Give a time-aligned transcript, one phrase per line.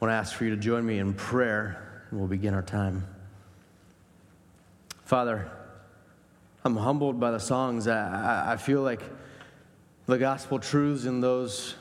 [0.00, 2.62] I want to ask for you to join me in prayer, and we'll begin our
[2.62, 3.04] time.
[5.04, 5.50] Father,
[6.64, 7.88] I'm humbled by the songs.
[7.88, 9.02] I, I feel like
[10.06, 11.74] the gospel truths in those,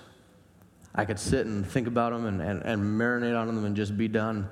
[0.96, 3.96] I could sit and think about them and, and, and marinate on them and just
[3.96, 4.50] be done.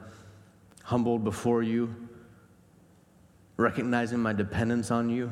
[0.84, 1.96] Humbled before you,
[3.58, 5.32] recognizing my dependence on you,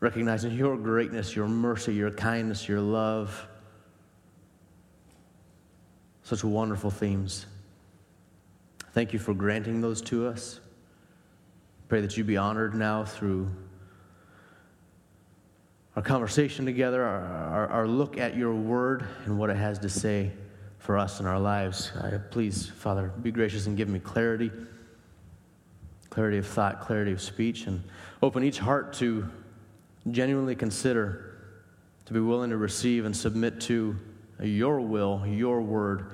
[0.00, 3.46] recognizing your greatness, your mercy, your kindness, your love.
[6.24, 7.46] Such wonderful themes.
[8.92, 10.60] Thank you for granting those to us.
[11.88, 13.50] Pray that you be honored now through
[15.96, 19.88] our conversation together, our, our, our, look at your word and what it has to
[19.88, 20.32] say
[20.78, 21.92] for us in our lives.
[22.02, 24.50] I, please, Father, be gracious and give me clarity,
[26.10, 27.82] clarity of thought, clarity of speech, and
[28.22, 29.28] open each heart to
[30.10, 31.36] genuinely consider,
[32.06, 33.96] to be willing to receive and submit to
[34.42, 36.12] your will, your word,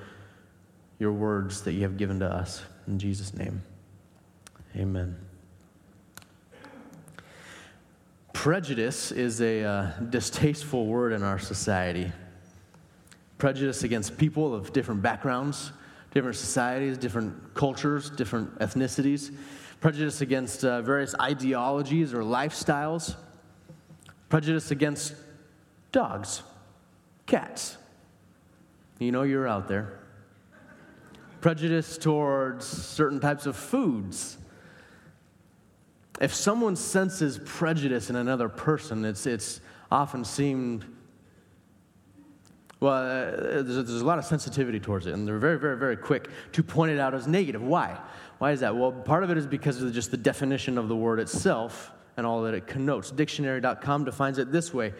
[0.99, 2.63] your words that you have given to us.
[2.87, 3.61] In Jesus' name,
[4.75, 5.17] amen.
[8.33, 12.11] Prejudice is a uh, distasteful word in our society.
[13.37, 15.71] Prejudice against people of different backgrounds,
[16.11, 19.33] different societies, different cultures, different ethnicities.
[19.79, 23.15] Prejudice against uh, various ideologies or lifestyles.
[24.29, 25.13] Prejudice against
[25.91, 26.43] dogs,
[27.25, 27.77] cats.
[29.01, 29.99] You know you're out there.
[31.41, 34.37] Prejudice towards certain types of foods
[36.21, 39.59] if someone senses prejudice in another person, it's, it's
[39.91, 40.85] often seemed,
[42.79, 43.31] well, uh,
[43.63, 46.61] there's, there's a lot of sensitivity towards it, and they're very, very, very quick to
[46.61, 47.63] point it out as negative.
[47.63, 47.97] Why?
[48.37, 48.75] Why is that?
[48.75, 52.27] Well, part of it is because of just the definition of the word itself and
[52.27, 53.09] all that it connotes.
[53.09, 54.93] Dictionary.com defines it this way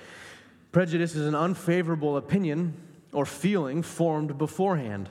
[0.71, 2.73] Prejudice is an unfavorable opinion
[3.13, 5.09] or feeling formed beforehand.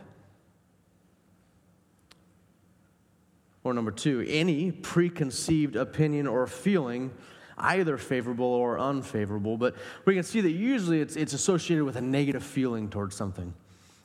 [3.62, 7.10] Or number two, any preconceived opinion or feeling,
[7.58, 9.58] either favorable or unfavorable.
[9.58, 9.76] But
[10.06, 13.52] we can see that usually it's, it's associated with a negative feeling towards something.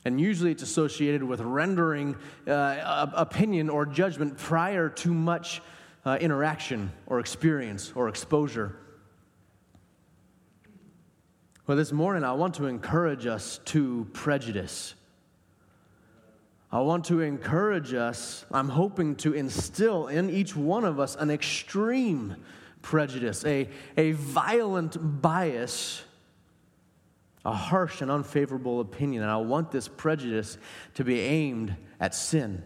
[0.04, 2.16] And usually it's associated with rendering
[2.48, 5.62] uh, opinion or judgment prior to much
[6.06, 8.76] uh, interaction or experience or exposure.
[11.68, 14.94] Well, this morning I want to encourage us to prejudice.
[16.72, 21.32] I want to encourage us, I'm hoping to instill in each one of us an
[21.32, 22.36] extreme
[22.84, 23.68] prejudice, a,
[23.98, 26.04] a violent bias,
[27.44, 29.24] a harsh and unfavorable opinion.
[29.24, 30.60] And I want this prejudice
[30.94, 32.64] to be aimed at sin.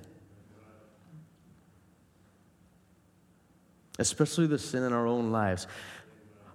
[3.98, 5.68] Especially the sin in our own lives.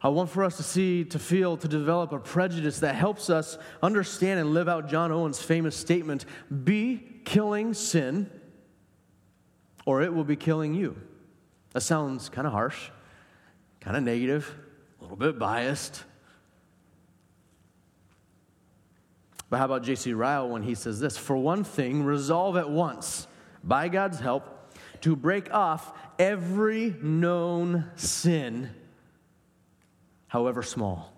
[0.04, 3.56] I want for us to see, to feel, to develop a prejudice that helps us
[3.82, 6.26] understand and live out John Owen's famous statement
[6.65, 8.31] be killing sin,
[9.87, 10.94] or it will be killing you.
[11.72, 12.91] That sounds kind of harsh,
[13.81, 14.54] kind of negative,
[15.00, 16.04] a little bit biased.
[19.48, 20.12] But how about J.C.
[20.12, 21.16] Ryle when he says this?
[21.16, 23.26] For one thing, resolve at once,
[23.62, 24.70] by God's help,
[25.00, 28.69] to break off every known sin,
[30.34, 31.12] however small.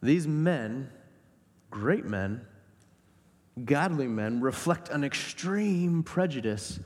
[0.00, 0.88] These men
[1.68, 2.46] great men,
[3.64, 6.78] godly men, reflect an extreme prejudice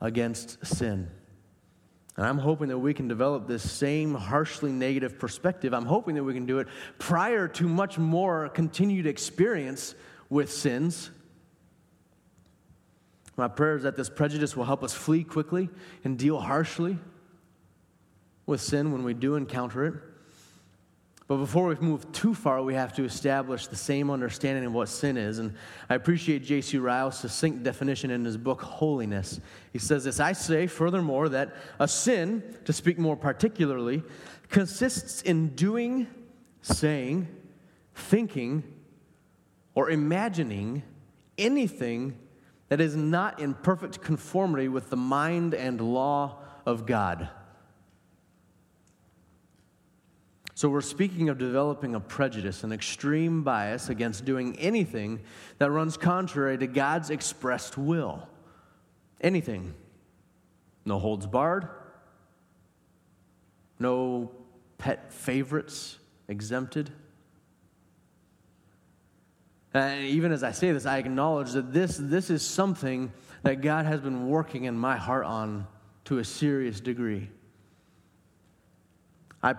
[0.00, 1.08] against sin.
[2.16, 5.72] And I'm hoping that we can develop this same harshly negative perspective.
[5.72, 6.66] I'm hoping that we can do it
[6.98, 9.94] prior to much more continued experience
[10.28, 11.12] with sins.
[13.36, 15.68] My prayer is that this prejudice will help us flee quickly
[16.02, 16.98] and deal harshly
[18.46, 19.94] with sin when we do encounter it.
[21.26, 24.90] But before we move too far, we have to establish the same understanding of what
[24.90, 25.38] sin is.
[25.38, 25.54] And
[25.88, 26.76] I appreciate J.C.
[26.76, 29.40] Ryle's succinct definition in his book, Holiness.
[29.72, 34.02] He says this I say, furthermore, that a sin, to speak more particularly,
[34.50, 36.08] consists in doing,
[36.60, 37.26] saying,
[37.94, 38.62] thinking,
[39.74, 40.82] or imagining
[41.38, 42.18] anything
[42.68, 47.30] that is not in perfect conformity with the mind and law of God.
[50.56, 55.20] So, we're speaking of developing a prejudice, an extreme bias against doing anything
[55.58, 58.28] that runs contrary to God's expressed will.
[59.20, 59.74] Anything.
[60.84, 61.68] No holds barred,
[63.78, 64.30] no
[64.78, 65.98] pet favorites
[66.28, 66.90] exempted.
[69.72, 73.12] And even as I say this, I acknowledge that this, this is something
[73.42, 75.66] that God has been working in my heart on
[76.04, 77.28] to a serious degree.
[79.42, 79.54] I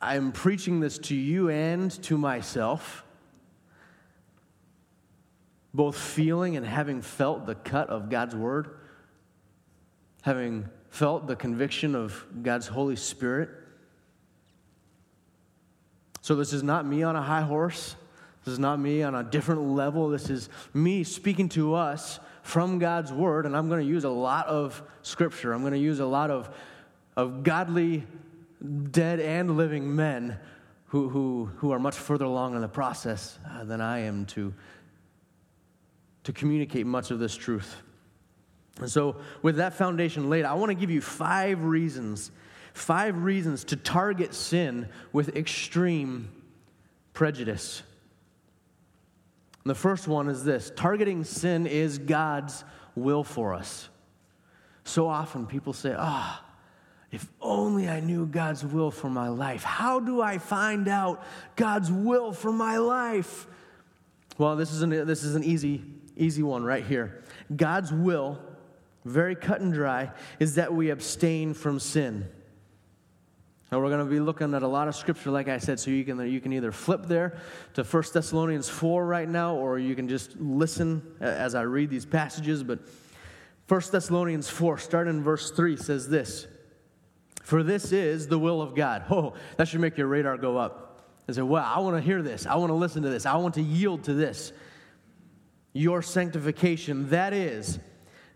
[0.00, 3.04] I'm preaching this to you and to myself
[5.74, 8.78] both feeling and having felt the cut of God's word,
[10.22, 13.50] having felt the conviction of God's Holy Spirit.
[16.20, 17.96] So, this is not me on a high horse.
[18.44, 20.08] This is not me on a different level.
[20.08, 23.44] This is me speaking to us from God's word.
[23.44, 25.52] And I'm going to use a lot of scripture.
[25.52, 26.48] I'm going to use a lot of,
[27.16, 28.06] of godly,
[28.90, 30.38] dead and living men
[30.86, 34.54] who, who, who are much further along in the process uh, than I am to,
[36.24, 37.76] to communicate much of this truth.
[38.80, 42.30] And so, with that foundation laid, I want to give you five reasons,
[42.72, 46.30] five reasons to target sin with extreme
[47.12, 47.82] prejudice.
[49.64, 52.64] The first one is this targeting sin is God's
[52.94, 53.88] will for us.
[54.84, 56.47] So often people say, ah, oh,
[57.10, 59.62] if only I knew God's will for my life.
[59.62, 61.24] How do I find out
[61.56, 63.46] God's will for my life?
[64.36, 65.82] Well, this is an, this is an easy,
[66.16, 67.24] easy one right here.
[67.54, 68.38] God's will,
[69.04, 72.28] very cut and dry, is that we abstain from sin.
[73.72, 75.90] Now we're going to be looking at a lot of scripture, like I said, so
[75.90, 77.38] you can, you can either flip there
[77.74, 82.06] to 1 Thessalonians 4 right now, or you can just listen as I read these
[82.06, 82.62] passages.
[82.62, 82.80] But
[83.68, 86.46] 1 Thessalonians 4, starting in verse 3, says this.
[87.48, 89.04] For this is the will of God.
[89.10, 91.00] Oh, that should make your radar go up.
[91.26, 92.44] And say, wow, I want to hear this.
[92.44, 93.24] I want to listen to this.
[93.24, 94.52] I want to yield to this.
[95.72, 97.78] Your sanctification, that is,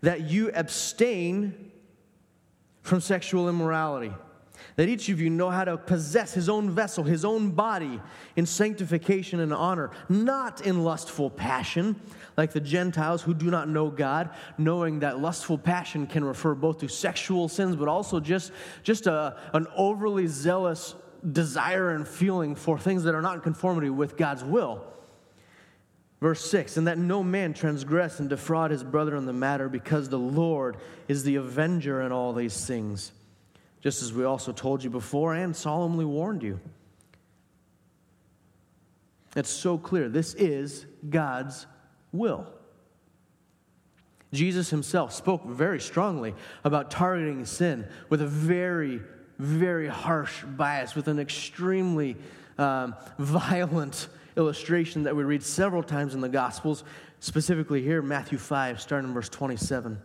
[0.01, 1.71] that you abstain
[2.81, 4.11] from sexual immorality
[4.75, 7.99] that each of you know how to possess his own vessel, his own body
[8.35, 11.99] in sanctification and honor, not in lustful passion,
[12.37, 16.79] like the Gentiles who do not know God, knowing that lustful passion can refer both
[16.79, 18.51] to sexual sins, but also just,
[18.83, 20.95] just a, an overly zealous
[21.31, 24.83] desire and feeling for things that are not in conformity with God's will.
[26.21, 30.09] Verse 6 And that no man transgress and defraud his brother in the matter, because
[30.09, 30.77] the Lord
[31.07, 33.11] is the avenger in all these things
[33.83, 36.57] just as we also told you before and solemnly warned you.
[39.35, 40.07] It's so clear.
[40.07, 41.67] This is God's
[42.13, 42.47] will.
[44.31, 46.33] Jesus himself spoke very strongly
[46.63, 49.01] about targeting sin with a very,
[49.37, 52.15] very harsh bias, with an extremely
[52.57, 54.07] um, violent
[54.37, 56.85] illustration that we read several times in the Gospels,
[57.19, 60.01] specifically here, Matthew 5, starting in verse 27.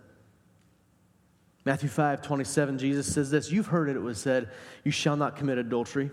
[1.69, 4.49] Matthew 5 27, Jesus says this You've heard it, it was said,
[4.85, 6.11] You shall not commit adultery.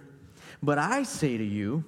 [0.62, 1.86] But I say to you,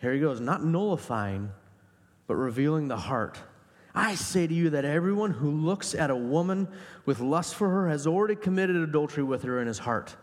[0.00, 1.50] here he goes, not nullifying,
[2.28, 3.36] but revealing the heart.
[3.96, 6.68] I say to you that everyone who looks at a woman
[7.04, 10.14] with lust for her has already committed adultery with her in his heart.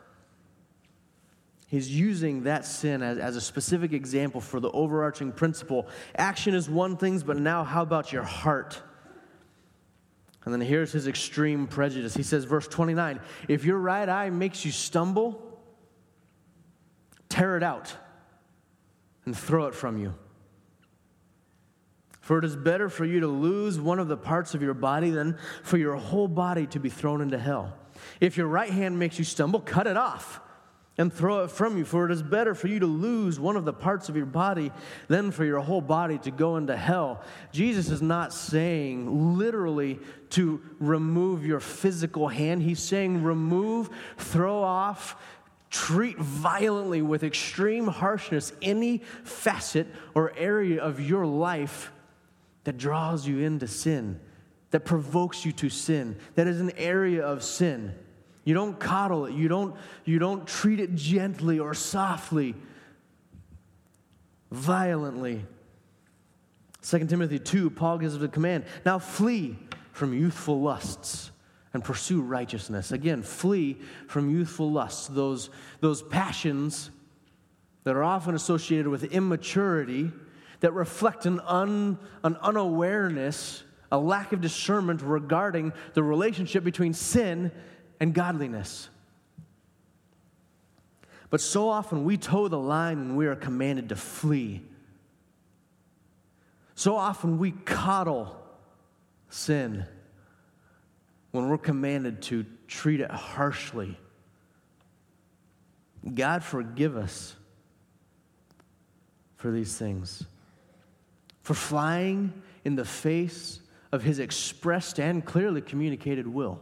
[1.67, 5.89] He's using that sin as, as a specific example for the overarching principle.
[6.15, 8.81] Action is one thing, but now how about your heart?
[10.43, 12.15] And then here's his extreme prejudice.
[12.15, 15.59] He says, verse 29 If your right eye makes you stumble,
[17.29, 17.95] tear it out
[19.25, 20.13] and throw it from you.
[22.21, 25.09] For it is better for you to lose one of the parts of your body
[25.09, 27.77] than for your whole body to be thrown into hell.
[28.19, 30.39] If your right hand makes you stumble, cut it off
[31.01, 31.83] and throw it from you.
[31.83, 34.71] For it is better for you to lose one of the parts of your body
[35.07, 37.23] than for your whole body to go into hell.
[37.51, 45.15] Jesus is not saying literally to remove your physical hand, he's saying remove, throw off.
[45.71, 51.93] Treat violently with extreme harshness any facet or area of your life
[52.65, 54.19] that draws you into sin,
[54.71, 57.95] that provokes you to sin, that is an area of sin.
[58.43, 59.33] You don't coddle it.
[59.33, 62.55] You don't, you don't treat it gently or softly,
[64.49, 65.45] violently.
[66.81, 69.57] 2 Timothy 2, Paul gives the command now flee
[69.91, 71.31] from youthful lusts
[71.73, 72.91] and pursue righteousness.
[72.91, 76.89] Again, flee from youthful lusts, those, those passions
[77.83, 80.11] that are often associated with immaturity,
[80.59, 87.51] that reflect an, un, an unawareness, a lack of discernment regarding the relationship between sin
[88.01, 88.89] and godliness.
[91.29, 94.63] But so often we toe the line when we are commanded to flee.
[96.73, 98.35] So often we coddle
[99.29, 99.85] sin
[101.29, 103.97] when we're commanded to treat it harshly.
[106.11, 107.35] God forgive us
[109.35, 110.25] for these things,
[111.43, 112.33] for flying
[112.65, 113.59] in the face
[113.91, 116.59] of his expressed and clearly communicated will.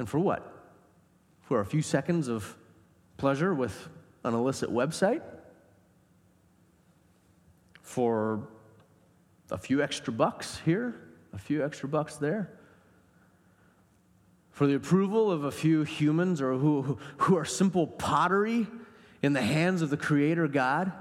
[0.00, 0.52] And for what?
[1.42, 2.56] For a few seconds of
[3.16, 3.88] pleasure with
[4.24, 5.22] an illicit website?
[7.90, 8.46] for
[9.50, 10.94] a few extra bucks here,
[11.32, 12.48] a few extra bucks there,
[14.52, 18.68] for the approval of a few humans or who, who are simple pottery
[19.22, 20.92] in the hands of the Creator God.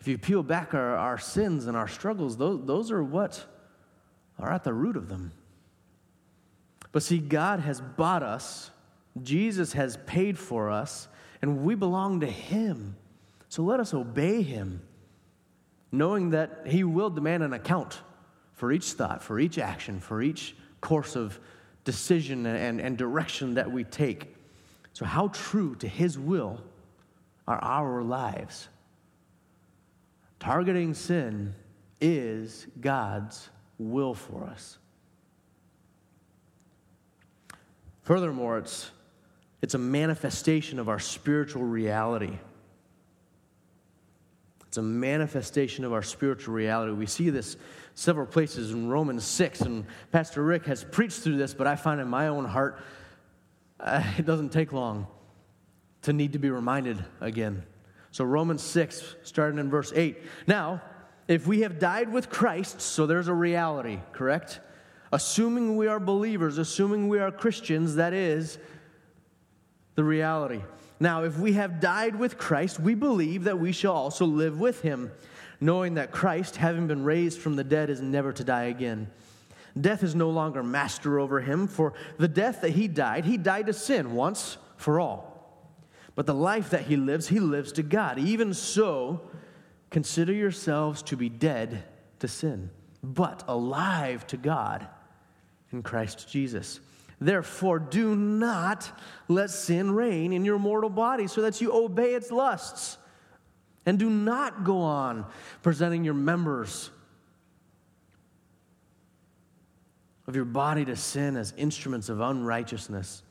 [0.00, 3.44] If you peel back our, our sins and our struggles, those, those are what
[4.40, 5.30] are at the root of them.
[6.96, 8.70] But see, God has bought us,
[9.22, 11.08] Jesus has paid for us,
[11.42, 12.96] and we belong to Him.
[13.50, 14.80] So let us obey Him,
[15.92, 18.00] knowing that He will demand an account
[18.54, 21.38] for each thought, for each action, for each course of
[21.84, 24.34] decision and, and direction that we take.
[24.94, 26.62] So, how true to His will
[27.46, 28.68] are our lives?
[30.40, 31.54] Targeting sin
[32.00, 34.78] is God's will for us.
[38.06, 38.92] Furthermore, it's,
[39.62, 42.38] it's a manifestation of our spiritual reality.
[44.68, 46.92] It's a manifestation of our spiritual reality.
[46.92, 47.56] We see this
[47.94, 52.00] several places in Romans 6, and Pastor Rick has preached through this, but I find
[52.00, 52.78] in my own heart
[53.80, 55.08] uh, it doesn't take long
[56.02, 57.64] to need to be reminded again.
[58.12, 60.22] So, Romans 6, starting in verse 8.
[60.46, 60.80] Now,
[61.26, 64.60] if we have died with Christ, so there's a reality, correct?
[65.16, 68.58] Assuming we are believers, assuming we are Christians, that is
[69.94, 70.60] the reality.
[71.00, 74.82] Now, if we have died with Christ, we believe that we shall also live with
[74.82, 75.10] him,
[75.58, 79.10] knowing that Christ, having been raised from the dead, is never to die again.
[79.80, 83.68] Death is no longer master over him, for the death that he died, he died
[83.68, 85.72] to sin once for all.
[86.14, 88.18] But the life that he lives, he lives to God.
[88.18, 89.22] Even so,
[89.88, 91.84] consider yourselves to be dead
[92.18, 92.68] to sin,
[93.02, 94.88] but alive to God
[95.72, 96.80] in Christ Jesus.
[97.20, 98.90] Therefore, do not
[99.28, 102.98] let sin reign in your mortal body so that you obey its lusts.
[103.86, 105.24] And do not go on
[105.62, 106.90] presenting your members
[110.26, 113.22] of your body to sin as instruments of unrighteousness.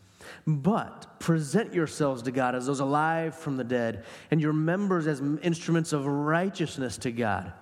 [0.48, 5.20] But present yourselves to God as those alive from the dead, and your members as
[5.42, 7.54] instruments of righteousness to God.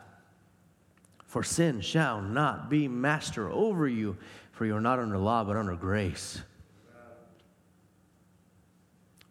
[1.26, 4.18] For sin shall not be master over you,
[4.54, 6.42] for you are not under law, but under grace.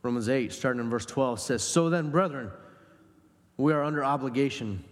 [0.02, 2.50] Romans 8, starting in verse 12, says, So then, brethren,
[3.56, 4.82] we are under obligation,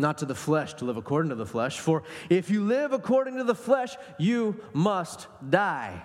[0.00, 1.78] not to the flesh, to live according to the flesh.
[1.78, 6.02] For if you live according to the flesh, you must die.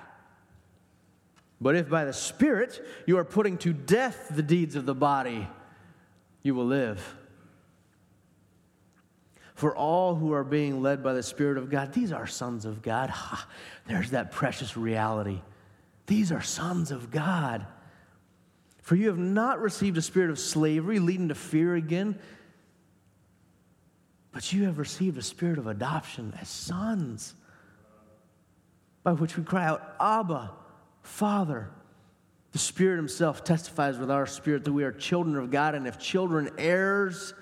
[1.59, 5.47] But if by the Spirit you are putting to death the deeds of the body,
[6.43, 7.15] you will live.
[9.63, 12.81] For all who are being led by the Spirit of God, these are sons of
[12.81, 13.09] God.
[13.13, 13.47] Ha,
[13.87, 15.39] there's that precious reality.
[16.05, 17.65] These are sons of God.
[18.81, 22.19] For you have not received a spirit of slavery leading to fear again,
[24.33, 27.33] but you have received a spirit of adoption as sons,
[29.01, 30.51] by which we cry out, Abba,
[31.03, 31.69] Father.
[32.51, 35.97] The Spirit Himself testifies with our spirit that we are children of God, and if
[35.99, 37.33] children, heirs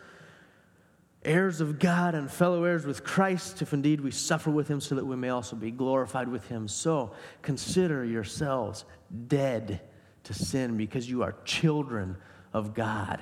[1.24, 4.96] heirs of God and fellow heirs with Christ, if indeed we suffer with him, so
[4.96, 6.68] that we may also be glorified with him.
[6.68, 7.12] So
[7.42, 8.86] consider yourselves
[9.28, 9.82] dead
[10.24, 12.18] to sin because you are children
[12.54, 13.22] of God.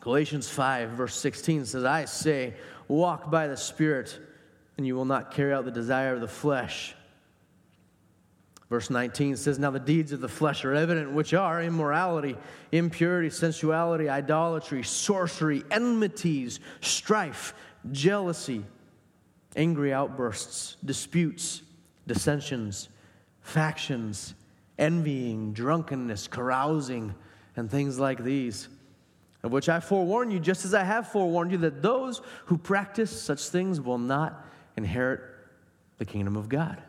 [0.00, 2.54] Galatians 5, verse 16 says, I say,
[2.88, 4.18] walk by the Spirit,
[4.76, 6.94] and you will not carry out the desire of the flesh.
[8.70, 12.36] Verse 19 says, Now the deeds of the flesh are evident, which are immorality,
[12.70, 17.52] impurity, sensuality, idolatry, sorcery, enmities, strife,
[17.90, 18.64] jealousy,
[19.56, 21.62] angry outbursts, disputes,
[22.06, 22.88] dissensions,
[23.42, 24.34] factions,
[24.78, 27.12] envying, drunkenness, carousing,
[27.56, 28.68] and things like these.
[29.42, 33.10] Of which I forewarn you, just as I have forewarned you, that those who practice
[33.10, 34.46] such things will not
[34.76, 35.22] inherit
[35.98, 36.80] the kingdom of God.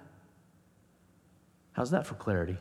[1.74, 2.58] How's that for clarity?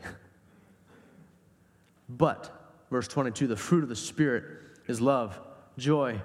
[2.09, 2.51] but,
[2.89, 4.43] verse 22, the fruit of the Spirit
[4.87, 5.39] is love,
[5.77, 6.21] joy,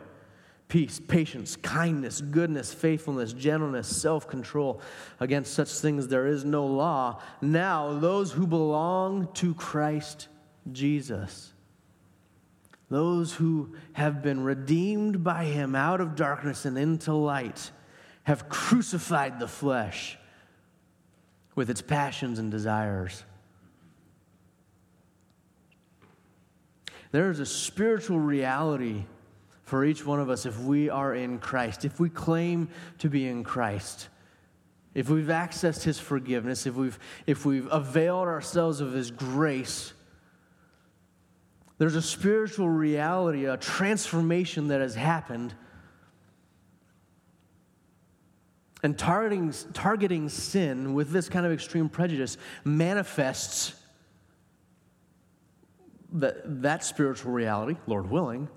[0.69, 4.81] peace, patience, kindness, goodness, faithfulness, gentleness, self control.
[5.21, 7.21] Against such things there is no law.
[7.41, 10.29] Now, those who belong to Christ
[10.73, 11.53] Jesus,
[12.89, 17.71] those who have been redeemed by him out of darkness and into light,
[18.25, 20.19] have crucified the flesh
[21.57, 23.25] with its passions and desires.
[27.11, 29.05] There is a spiritual reality
[29.65, 33.27] for each one of us if we are in Christ, if we claim to be
[33.27, 34.09] in Christ,
[34.95, 39.93] if we've accessed His forgiveness, if we've, if we've availed ourselves of His grace,
[41.79, 45.55] There's a spiritual reality, a transformation that has happened.
[48.87, 53.75] And targeting, targeting sin with this kind of extreme prejudice manifests
[56.13, 58.49] that, that spiritual reality, Lord willing,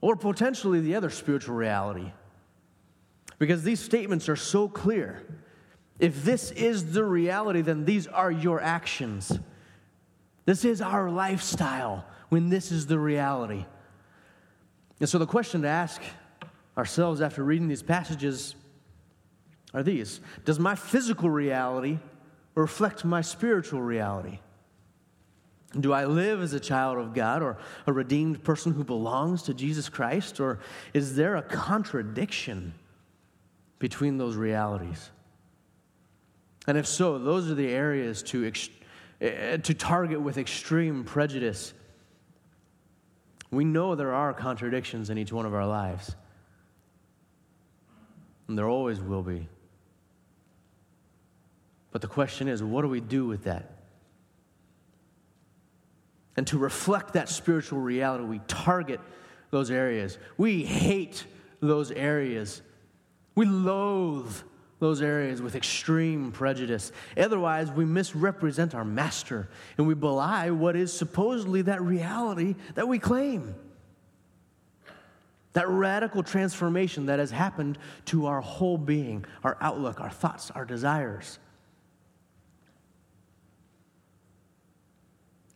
[0.00, 2.12] or potentially the other spiritual reality.
[3.40, 5.26] Because these statements are so clear.
[5.98, 9.36] If this is the reality, then these are your actions.
[10.44, 13.64] This is our lifestyle when this is the reality.
[15.00, 16.00] And so the question to ask
[16.78, 18.54] ourselves after reading these passages
[19.74, 21.98] are these Does my physical reality
[22.54, 24.38] reflect my spiritual reality?
[25.78, 29.54] Do I live as a child of God or a redeemed person who belongs to
[29.54, 30.38] Jesus Christ?
[30.38, 30.60] Or
[30.92, 32.74] is there a contradiction
[33.80, 35.10] between those realities?
[36.68, 38.46] And if so, those are the areas to,
[39.20, 41.74] uh, to target with extreme prejudice.
[43.50, 46.14] We know there are contradictions in each one of our lives,
[48.48, 49.48] and there always will be.
[51.94, 53.70] But the question is, what do we do with that?
[56.36, 58.98] And to reflect that spiritual reality, we target
[59.52, 60.18] those areas.
[60.36, 61.24] We hate
[61.60, 62.62] those areas.
[63.36, 64.34] We loathe
[64.80, 66.90] those areas with extreme prejudice.
[67.16, 69.48] Otherwise, we misrepresent our master
[69.78, 73.54] and we belie what is supposedly that reality that we claim.
[75.52, 80.64] That radical transformation that has happened to our whole being, our outlook, our thoughts, our
[80.64, 81.38] desires.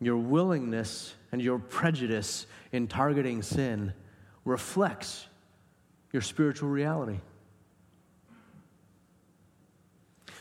[0.01, 3.93] Your willingness and your prejudice in targeting sin
[4.45, 5.27] reflects
[6.13, 7.21] your spiritual reality.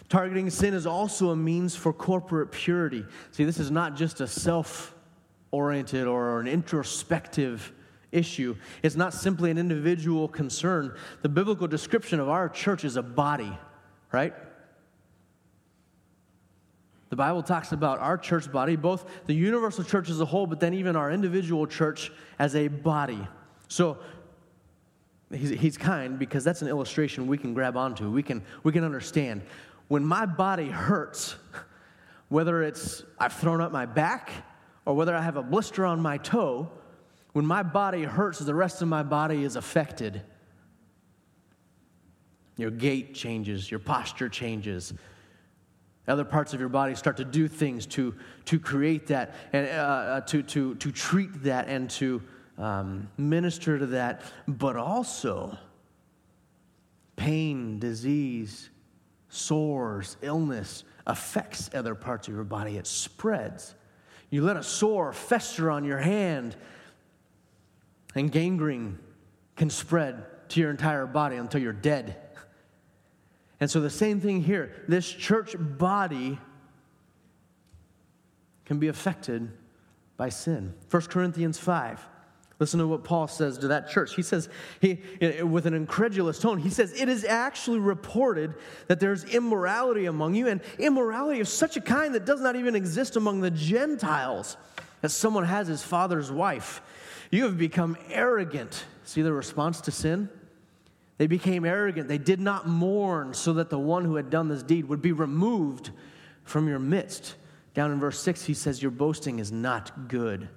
[0.10, 3.06] Targeting sin is also a means for corporate purity.
[3.32, 4.96] See, this is not just a self
[5.52, 7.74] oriented or an introspective
[8.12, 10.96] issue, it's not simply an individual concern.
[11.24, 13.58] The biblical description of our church is a body,
[14.14, 14.34] right?
[17.10, 20.60] The Bible talks about our church body, both the universal church as a whole, but
[20.60, 23.26] then even our individual church as a body.
[23.70, 23.98] So
[25.32, 28.84] he's, he's kind because that's an illustration we can grab onto, we can, we can
[28.84, 29.42] understand.
[29.88, 31.36] When my body hurts,
[32.30, 34.32] whether it's I've thrown up my back
[34.86, 36.70] or whether I have a blister on my toe,
[37.32, 40.24] when my body hurts, the rest of my body is affected.
[42.58, 44.94] Your gait changes, your posture changes,
[46.08, 48.16] other parts of your body start to do things to,
[48.46, 52.22] to create that and uh, uh, to, to, to treat that and to
[52.58, 55.58] um, minister to that, but also
[57.16, 58.70] pain, disease,
[59.30, 62.78] sores, illness affects other parts of your body.
[62.78, 63.76] It spreads.
[64.30, 66.56] You let a sore fester on your hand,
[68.16, 69.00] and gangrene
[69.56, 72.16] can spread to your entire body until you're dead.
[73.60, 74.72] And so the same thing here.
[74.88, 76.40] This church body
[78.66, 79.50] can be affected
[80.18, 80.74] by sin.
[80.90, 82.06] 1 Corinthians 5.
[82.60, 84.16] Listen to what Paul says to that church.
[84.16, 84.50] He says,
[84.82, 85.00] he,
[85.44, 88.56] with an incredulous tone, he says, It is actually reported
[88.88, 92.76] that there's immorality among you, and immorality of such a kind that does not even
[92.76, 94.58] exist among the Gentiles,
[95.04, 96.82] as someone has his father's wife.
[97.30, 98.86] You have become arrogant.
[99.04, 100.28] See the response to sin?
[101.18, 102.08] They became arrogant.
[102.08, 105.12] They did not mourn so that the one who had done this deed would be
[105.12, 105.92] removed
[106.44, 107.36] from your midst.
[107.74, 110.50] Down in verse 6, he says, Your boasting is not good.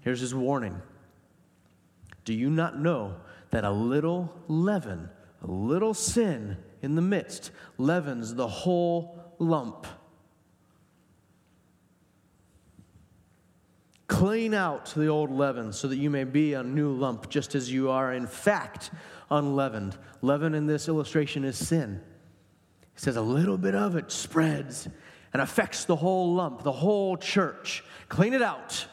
[0.00, 0.80] Here's his warning
[2.24, 3.16] Do you not know
[3.50, 5.08] that a little leaven,
[5.42, 9.86] a little sin in the midst, leavens the whole lump?
[14.12, 17.72] Clean out the old leaven so that you may be a new lump, just as
[17.72, 18.90] you are, in fact,
[19.30, 19.96] unleavened.
[20.20, 21.98] Leaven in this illustration is sin.
[22.92, 24.86] He says a little bit of it spreads
[25.32, 27.82] and affects the whole lump, the whole church.
[28.10, 28.86] Clean it out.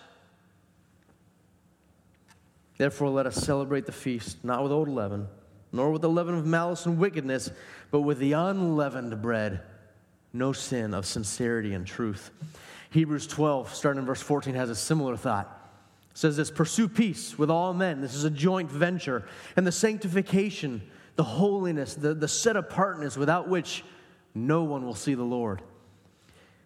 [2.78, 5.28] Therefore, let us celebrate the feast, not with old leaven,
[5.74, 7.52] nor with the leaven of malice and wickedness,
[7.92, 9.60] but with the unleavened bread,
[10.32, 12.32] no sin of sincerity and truth.
[12.92, 15.56] Hebrews 12, starting in verse 14, has a similar thought.
[16.12, 18.02] It says this Pursue peace with all men.
[18.02, 19.26] This is a joint venture.
[19.56, 20.82] And the sanctification,
[21.16, 23.84] the holiness, the, the set apartness without which
[24.34, 25.62] no one will see the Lord.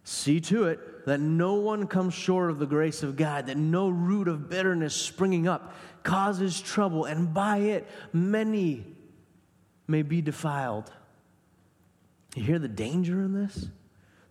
[0.05, 3.89] See to it that no one comes short of the grace of God, that no
[3.89, 8.85] root of bitterness springing up causes trouble, and by it many
[9.87, 10.91] may be defiled.
[12.35, 13.67] You hear the danger in this?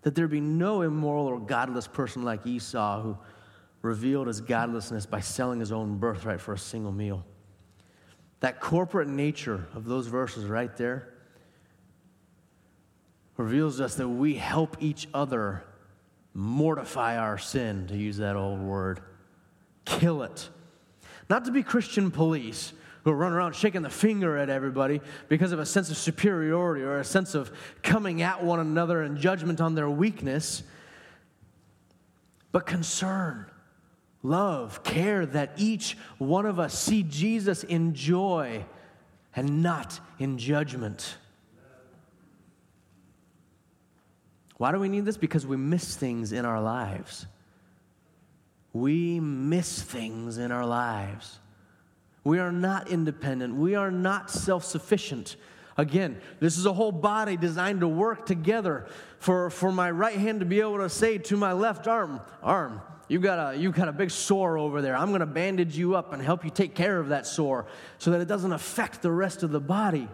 [0.03, 3.19] That there be no immoral or godless person like Esau who
[3.83, 7.25] revealed his godlessness by selling his own birthright for a single meal.
[8.41, 11.09] That corporate nature of those verses right there
[13.37, 15.65] reveals us that we help each other
[16.35, 19.01] mortify our sin, to use that old word,
[19.85, 20.49] kill it.
[21.29, 22.73] Not to be Christian police
[23.05, 26.99] who run around shaking the finger at everybody because of a sense of superiority or
[26.99, 27.51] a sense of
[27.83, 30.63] coming at one another and judgment on their weakness,
[32.53, 33.47] but concern,
[34.23, 38.65] love, care that each one of us see Jesus in joy
[39.35, 41.17] and not in judgment.
[44.59, 45.17] Why do we need this?
[45.17, 47.27] Because we miss things in our lives.
[48.73, 51.41] We miss things in our lives.
[52.25, 53.55] We are not independent.
[53.57, 55.37] We are not self sufficient.
[55.77, 58.87] Again, this is a whole body designed to work together
[59.19, 62.83] for, for my right hand to be able to say to my left arm, arm,
[63.09, 64.97] you've got a you've got a big sore over there.
[64.97, 67.67] I'm going to bandage you up and help you take care of that sore
[67.99, 70.09] so that it doesn't affect the rest of the body.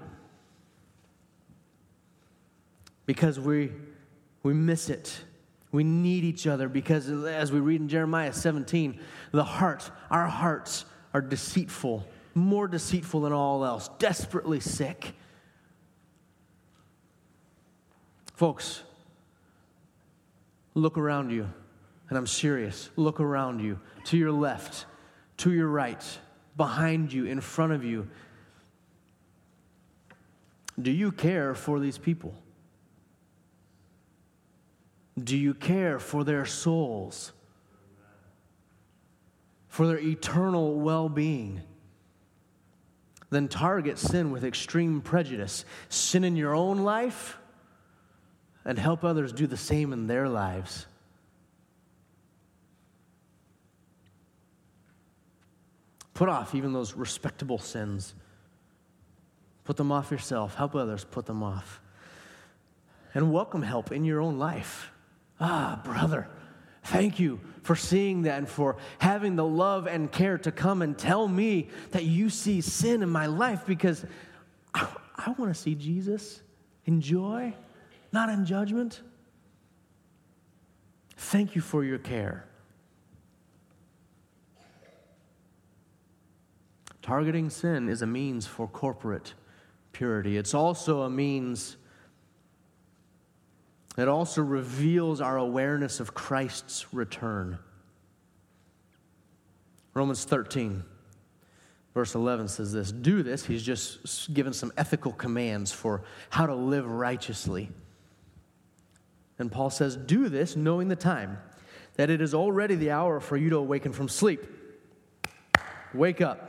[3.05, 3.73] Because we
[4.43, 5.19] we miss it.
[5.71, 8.99] We need each other because, as we read in Jeremiah 17,
[9.33, 10.87] the heart, our hearts
[11.19, 15.15] are deceitful, more deceitful than all else, desperately sick.
[18.37, 18.85] Folks,
[20.75, 21.49] look around you,
[22.09, 22.89] and I'm serious.
[22.95, 24.87] Look around you, to your left,
[25.39, 26.05] to your right,
[26.57, 28.07] behind you, in front of you.
[30.81, 32.33] Do you care for these people?
[35.21, 37.33] Do you care for their souls?
[39.79, 41.61] For their eternal well being?
[43.31, 45.65] Then target sin with extreme prejudice.
[45.89, 47.39] Sin in your own life
[48.65, 50.87] and help others do the same in their lives.
[56.13, 58.17] Put off even those respectable sins.
[59.63, 60.57] Put them off yourself.
[60.57, 61.81] Help others put them off.
[63.15, 64.91] And welcome help in your own life.
[65.39, 66.27] Ah, brother,
[66.89, 70.97] thank you for seeing that and for having the love and care to come and
[70.97, 74.05] tell me that you see sin in my life because
[74.75, 76.41] I, I want to see Jesus
[76.87, 77.55] in joy,
[78.13, 79.03] not in judgment.
[81.17, 82.47] Thank you for your care.
[87.03, 89.35] Targeting sin is a means for corporate
[89.93, 90.37] purity.
[90.37, 91.77] It's also a means
[93.99, 97.59] it also reveals our awareness of Christ's return.
[99.93, 100.85] Romans 13,
[101.95, 103.45] verse 11 says this Do this.
[103.45, 107.71] He's just given some ethical commands for how to live righteously.
[109.39, 111.39] And Paul says, Do this knowing the time,
[111.97, 114.47] that it is already the hour for you to awaken from sleep.
[115.93, 116.45] Wake up.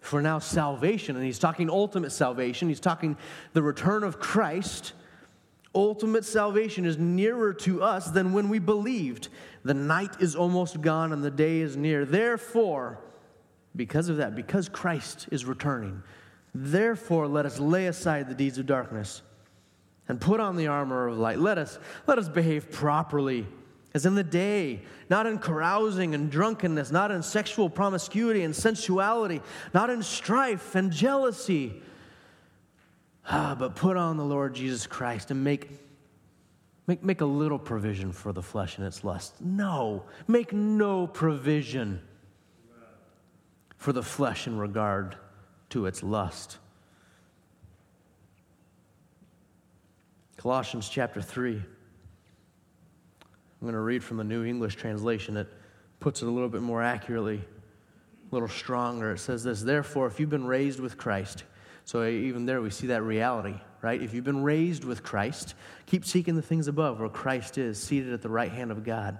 [0.00, 3.16] For now, salvation, and he's talking ultimate salvation, he's talking
[3.52, 4.94] the return of Christ
[5.74, 9.28] Ultimate salvation is nearer to us than when we believed.
[9.64, 12.04] The night is almost gone and the day is near.
[12.04, 12.98] Therefore,
[13.74, 16.02] because of that, because Christ is returning,
[16.54, 19.22] therefore let us lay aside the deeds of darkness
[20.08, 21.38] and put on the armor of light.
[21.38, 23.46] Let us, let us behave properly
[23.94, 24.80] as in the day,
[25.10, 29.42] not in carousing and drunkenness, not in sexual promiscuity and sensuality,
[29.74, 31.82] not in strife and jealousy
[33.28, 35.70] Ah, but put on the Lord Jesus Christ and make,
[36.86, 39.40] make, make a little provision for the flesh and its lust.
[39.40, 42.00] No, make no provision
[43.76, 45.16] for the flesh in regard
[45.70, 46.58] to its lust.
[50.36, 51.54] Colossians chapter 3.
[51.54, 51.64] I'm
[53.60, 55.36] going to read from the New English translation.
[55.36, 55.46] It
[56.00, 59.12] puts it a little bit more accurately, a little stronger.
[59.12, 61.44] It says this Therefore, if you've been raised with Christ,
[61.84, 64.00] so even there, we see that reality, right?
[64.00, 65.54] If you've been raised with Christ,
[65.86, 69.18] keep seeking the things above where Christ is, seated at the right hand of God.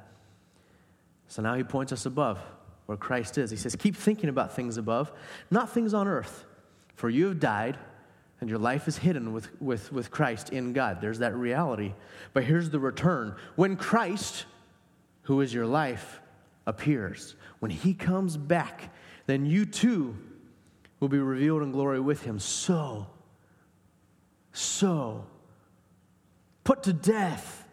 [1.29, 2.39] So now he points us above
[2.87, 3.51] where Christ is.
[3.51, 5.13] He says, Keep thinking about things above,
[5.51, 6.45] not things on earth.
[6.95, 7.79] For you have died,
[8.41, 11.01] and your life is hidden with, with, with Christ in God.
[11.01, 11.95] There's that reality.
[12.33, 13.37] But here's the return.
[13.57, 14.47] When Christ,
[15.23, 16.21] who is your life,
[16.67, 18.93] appears, when he comes back,
[19.27, 20.17] then you too
[21.03, 22.39] will be revealed in glory with him.
[22.39, 23.09] So,
[24.53, 25.27] so,
[26.63, 27.67] put to death,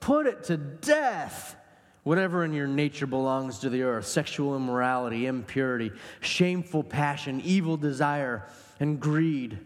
[0.00, 1.54] put it to death.
[2.04, 8.48] Whatever in your nature belongs to the earth sexual immorality, impurity, shameful passion, evil desire,
[8.80, 9.58] and greed,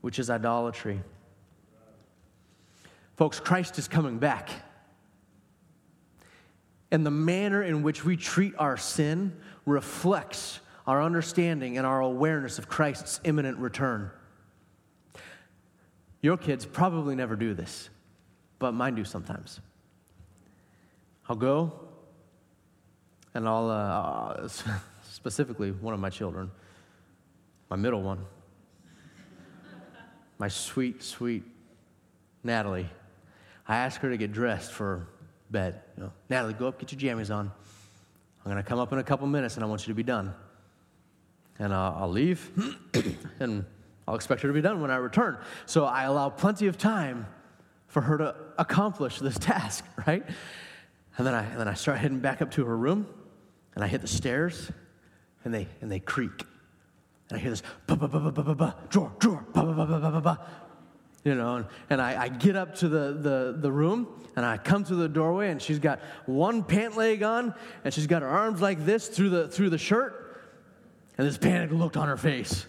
[0.00, 1.02] which is idolatry.
[3.16, 4.48] Folks, Christ is coming back.
[6.90, 12.58] and the manner in which we treat our sin reflects our understanding and our awareness
[12.58, 14.10] of Christ's imminent return.
[16.22, 17.90] Your kids probably never do this,
[18.58, 19.60] but mine do sometimes.
[21.28, 21.72] I'll go
[23.34, 24.48] and I'll, uh,
[25.02, 26.50] specifically one of my children,
[27.68, 28.24] my middle one,
[30.38, 31.42] my sweet, sweet
[32.44, 32.88] Natalie.
[33.66, 35.08] I ask her to get dressed for
[35.50, 35.82] bed.
[35.96, 37.50] You know, Natalie, go up, get your jammies on.
[38.44, 40.04] I'm going to come up in a couple minutes and I want you to be
[40.04, 40.32] done.
[41.58, 42.50] And uh, I'll leave
[43.40, 43.64] and
[44.06, 45.38] I'll expect her to be done when I return.
[45.66, 47.26] So I allow plenty of time
[47.88, 50.24] for her to accomplish this task, right?
[51.18, 53.06] And then I, and then I start heading back up to her room
[53.74, 54.70] and I hit the stairs
[55.44, 56.42] and they, and they creak.
[57.28, 59.72] And I hear this, ba ba ba ba ba ba ba, drawer, drawer, ba ba
[59.72, 60.46] ba ba ba ba ba.
[61.24, 64.58] You know, and, and I, I get up to the, the, the room and I
[64.58, 68.28] come through the doorway and she's got one pant leg on and she's got her
[68.28, 70.25] arms like this through the, through the shirt
[71.18, 72.66] and this panic looked on her face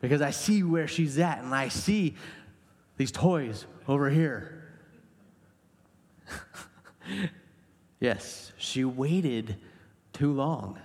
[0.00, 2.14] because I see where she's at and I see
[2.96, 4.72] these toys over here.
[8.00, 9.56] yes, she waited
[10.12, 10.78] too long.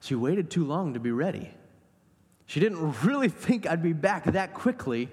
[0.00, 1.50] She waited too long to be ready.
[2.46, 5.08] She didn't really think I'd be back that quickly,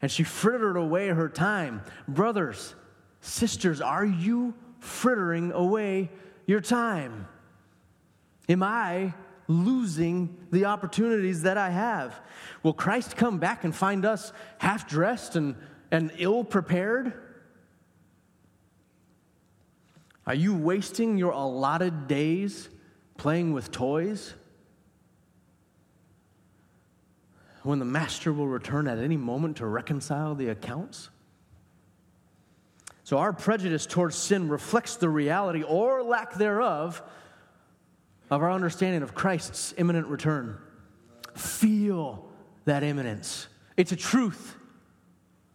[0.00, 1.82] and she frittered away her time.
[2.08, 2.74] Brothers,
[3.20, 6.10] sisters, are you frittering away
[6.46, 7.28] your time?
[8.50, 9.14] Am I
[9.48, 12.20] losing the opportunities that I have?
[12.62, 15.54] Will Christ come back and find us half dressed and,
[15.90, 17.14] and ill prepared?
[20.26, 22.68] Are you wasting your allotted days
[23.16, 24.34] playing with toys?
[27.62, 31.10] when the master will return at any moment to reconcile the accounts?
[33.04, 37.02] So, our prejudice towards sin reflects the reality or lack thereof
[38.30, 40.56] of our understanding of Christ's imminent return.
[41.34, 42.28] Feel
[42.64, 43.48] that imminence.
[43.76, 44.56] It's a truth,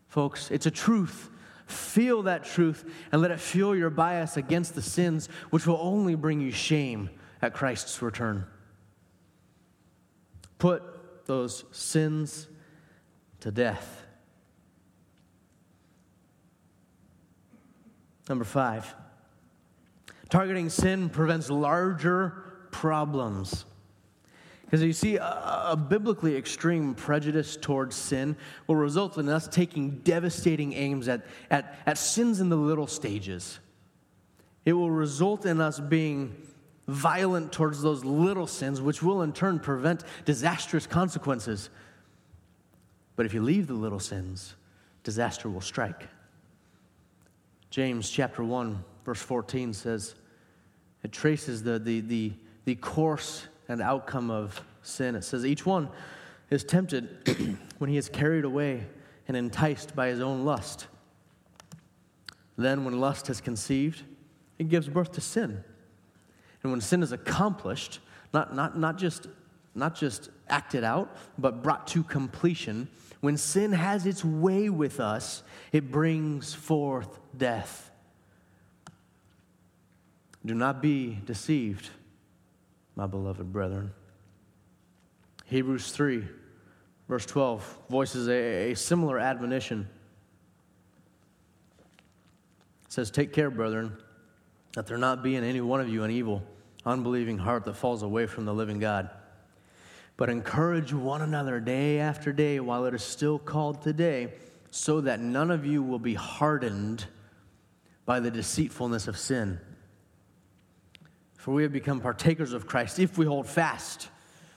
[0.08, 0.52] folks.
[0.52, 1.30] It's a truth.
[1.68, 6.16] Feel that truth and let it fuel your bias against the sins, which will only
[6.16, 7.10] bring you shame
[7.42, 8.46] at Christ's return.
[10.60, 10.84] Put
[11.26, 12.48] those sins
[13.40, 14.04] to death.
[18.28, 18.96] Number five,
[20.30, 22.45] targeting sin prevents larger
[22.76, 23.64] problems.
[24.66, 28.36] Because you see, a, a, biblically extreme prejudice towards sin
[28.68, 33.60] will result in us taking devastating aims at, at, at sins in the little stages.
[34.66, 36.36] It will result in us being
[36.90, 41.70] violent towards those little sins, which will in turn prevent disastrous consequences.
[43.16, 44.56] But if you leave the little sins,
[45.04, 46.10] disaster will strike.
[47.70, 50.16] James chapter 1, verse 14 says,
[51.06, 52.34] it traces the, the, the,
[52.66, 55.16] the course and outcome of sin.
[55.16, 55.90] It says, Each one
[56.50, 58.86] is tempted when he is carried away
[59.28, 60.88] and enticed by his own lust.
[62.58, 64.04] Then, when lust has conceived,
[64.60, 65.64] it gives birth to sin.
[66.64, 68.00] And when sin is accomplished,
[68.34, 69.28] not, not, not, just,
[69.74, 72.88] not just acted out, but brought to completion,
[73.20, 77.92] when sin has its way with us, it brings forth death.
[80.46, 81.90] Do not be deceived,
[82.96, 83.92] my beloved brethren.
[85.46, 86.24] Hebrews 3,
[87.08, 89.88] verse 12, voices a, a similar admonition.
[92.86, 93.96] It says, Take care, brethren,
[94.74, 96.42] that there not be in any one of you an evil
[96.86, 99.10] unbelieving heart that falls away from the living God.
[100.18, 104.34] But encourage one another day after day while it is still called today,
[104.72, 107.06] so that none of you will be hardened
[108.06, 109.60] by the deceitfulness of sin.
[111.46, 114.10] For we have become partakers of Christ if we hold fast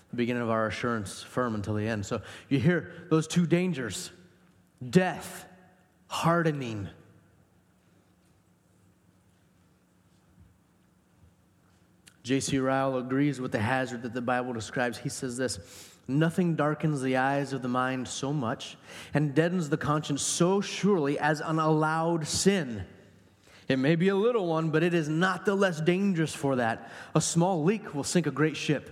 [0.08, 2.06] the beginning of our assurance firm until the end.
[2.06, 4.10] So you hear those two dangers
[4.88, 5.44] death,
[6.06, 6.88] hardening.
[12.22, 12.58] J.C.
[12.58, 14.96] Ryle agrees with the hazard that the Bible describes.
[14.96, 15.58] He says this
[16.08, 18.78] Nothing darkens the eyes of the mind so much
[19.12, 22.86] and deadens the conscience so surely as an allowed sin.
[23.68, 26.90] It may be a little one, but it is not the less dangerous for that.
[27.14, 28.90] A small leak will sink a great ship,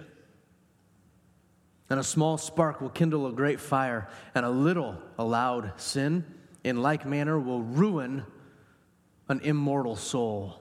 [1.89, 6.25] and a small spark will kindle a great fire, and a little allowed sin,
[6.63, 8.25] in like manner, will ruin
[9.29, 10.61] an immortal soul.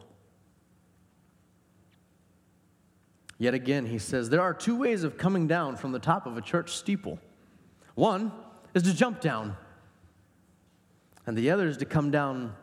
[3.37, 6.37] Yet again, he says there are two ways of coming down from the top of
[6.37, 7.19] a church steeple.
[7.95, 8.31] One
[8.73, 9.57] is to jump down,
[11.25, 12.55] and the other is to come down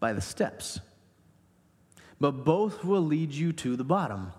[0.00, 0.80] by the steps.
[2.20, 4.32] but both will lead you to the bottom.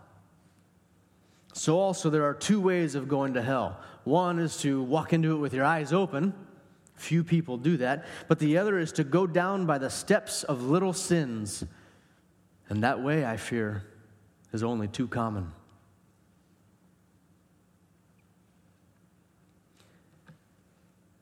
[1.54, 3.80] So, also, there are two ways of going to hell.
[4.04, 6.34] One is to walk into it with your eyes open.
[6.96, 8.06] Few people do that.
[8.28, 11.64] But the other is to go down by the steps of little sins.
[12.68, 13.84] And that way, I fear,
[14.52, 15.52] is only too common.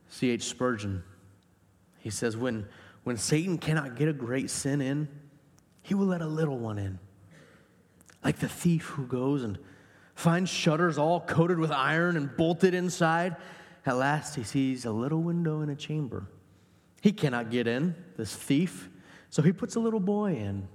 [0.09, 0.43] C.H.
[0.43, 1.03] Spurgeon,
[1.99, 2.67] he says, when,
[3.07, 5.07] when Satan cannot get a great sin in,
[5.81, 6.99] he will let a little one in.
[8.21, 9.57] Like the thief who goes and
[10.13, 13.37] finds shutters all coated with iron and bolted inside.
[13.85, 16.27] At last, he sees a little window in a chamber.
[17.01, 18.89] He cannot get in, this thief,
[19.29, 20.67] so he puts a little boy in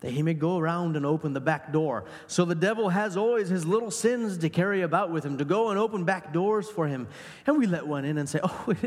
[0.00, 2.04] that he may go around and open the back door.
[2.26, 5.70] So the devil has always his little sins to carry about with him, to go
[5.70, 7.08] and open back doors for him.
[7.46, 8.66] And we let one in and say, Oh,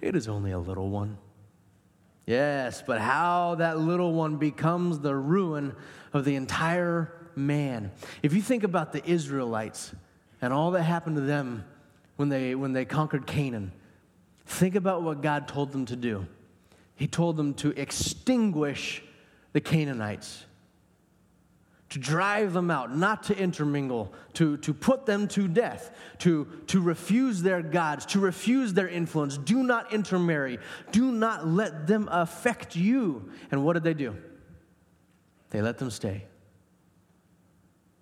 [0.00, 1.18] it is only a little one.
[2.26, 5.74] Yes, but how that little one becomes the ruin
[6.12, 7.90] of the entire man.
[8.22, 9.92] If you think about the Israelites
[10.40, 11.64] and all that happened to them
[12.16, 13.72] when they, when they conquered Canaan,
[14.46, 16.26] think about what God told them to do.
[16.94, 19.02] He told them to extinguish
[19.52, 20.44] the Canaanites
[21.92, 26.80] to drive them out, not to intermingle, to, to put them to death, to, to
[26.80, 29.36] refuse their gods, to refuse their influence.
[29.36, 30.58] Do not intermarry.
[30.90, 33.30] Do not let them affect you.
[33.50, 34.16] And what did they do?
[35.50, 36.24] They let them stay.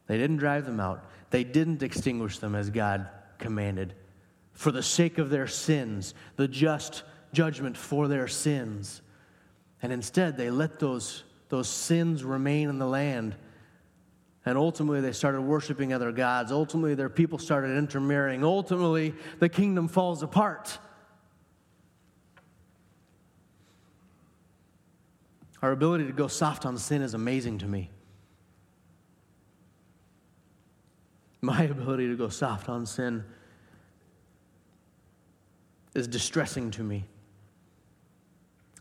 [0.07, 3.95] They didn't drive them out, they didn't extinguish them as God commanded.
[4.53, 9.03] For the sake of their sins, the just judgment for their sins.
[9.83, 13.35] And instead, they let those, those sins remain in the land
[14.47, 16.51] and ultimately, they started worshiping other gods.
[16.51, 18.43] Ultimately, their people started intermarrying.
[18.43, 20.79] Ultimately, the kingdom falls apart.
[25.61, 27.91] Our ability to go soft on sin is amazing to me.
[31.43, 33.25] My ability to go soft on sin
[35.95, 37.05] is distressing to me.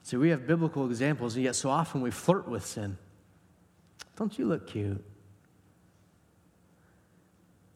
[0.03, 2.97] See, we have biblical examples, and yet so often we flirt with sin.
[4.15, 5.03] Don't you look cute?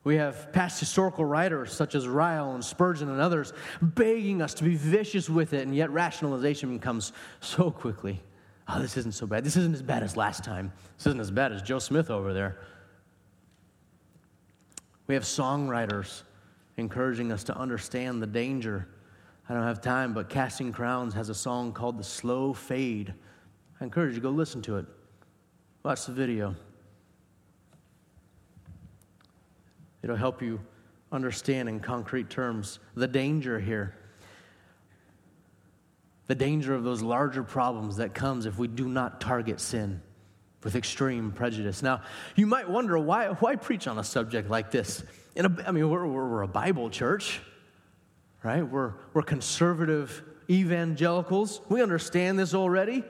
[0.03, 4.63] We have past historical writers such as Ryle and Spurgeon and others begging us to
[4.63, 8.21] be vicious with it, and yet rationalization comes so quickly.
[8.67, 9.43] Oh, this isn't so bad.
[9.45, 10.73] This isn't as bad as last time.
[10.97, 12.59] This isn't as bad as Joe Smith over there.
[15.07, 16.23] We have songwriters
[16.77, 18.87] encouraging us to understand the danger.
[19.47, 23.13] I don't have time, but Casting Crowns has a song called The Slow Fade.
[23.79, 24.85] I encourage you to go listen to it.
[25.83, 26.55] Watch the video.
[30.03, 30.59] It'll help you
[31.11, 33.95] understand in concrete terms the danger here.
[36.27, 40.01] The danger of those larger problems that comes if we do not target sin
[40.63, 41.81] with extreme prejudice.
[41.81, 42.01] Now,
[42.35, 45.03] you might wonder why, why preach on a subject like this?
[45.35, 47.41] In a, I mean, we're, we're, we're a Bible church,
[48.43, 48.61] right?
[48.61, 51.61] We're, we're conservative evangelicals.
[51.69, 53.03] We understand this already.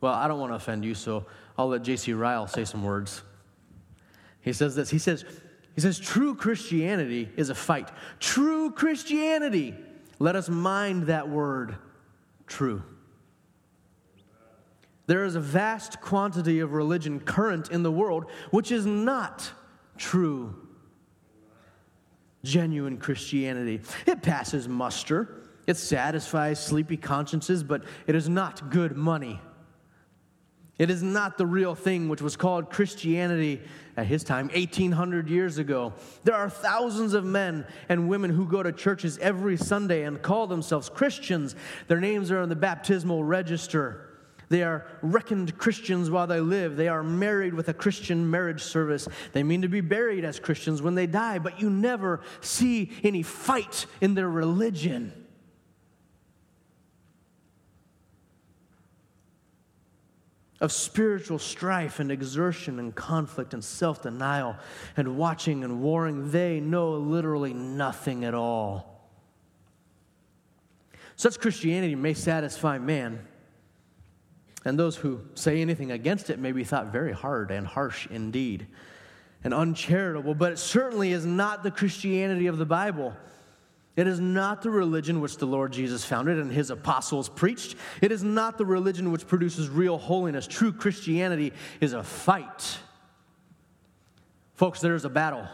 [0.00, 1.26] Well, I don't want to offend you, so
[1.58, 2.14] I'll let J.C.
[2.14, 3.22] Ryle say some words.
[4.42, 4.90] He says this.
[4.90, 5.24] He says,
[5.74, 7.90] he says, true Christianity is a fight.
[8.18, 9.74] True Christianity.
[10.18, 11.76] Let us mind that word,
[12.46, 12.82] true.
[15.06, 19.50] There is a vast quantity of religion current in the world which is not
[19.96, 20.54] true,
[22.44, 23.80] genuine Christianity.
[24.06, 29.40] It passes muster, it satisfies sleepy consciences, but it is not good money.
[30.80, 33.60] It is not the real thing, which was called Christianity
[33.98, 35.92] at his time, 1800 years ago.
[36.24, 40.46] There are thousands of men and women who go to churches every Sunday and call
[40.46, 41.54] themselves Christians.
[41.88, 44.08] Their names are in the baptismal register.
[44.48, 46.76] They are reckoned Christians while they live.
[46.76, 49.06] They are married with a Christian marriage service.
[49.34, 53.22] They mean to be buried as Christians when they die, but you never see any
[53.22, 55.12] fight in their religion.
[60.60, 64.56] Of spiritual strife and exertion and conflict and self denial
[64.96, 69.08] and watching and warring, they know literally nothing at all.
[71.16, 73.26] Such Christianity may satisfy man,
[74.64, 78.66] and those who say anything against it may be thought very hard and harsh indeed
[79.42, 83.14] and uncharitable, but it certainly is not the Christianity of the Bible.
[83.96, 87.76] It is not the religion which the Lord Jesus founded and his apostles preached.
[88.00, 90.46] It is not the religion which produces real holiness.
[90.46, 92.78] True Christianity is a fight.
[94.54, 95.46] Folks, there is a battle.